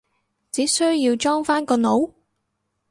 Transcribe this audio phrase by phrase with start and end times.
[0.51, 2.11] 只需要裝返個腦？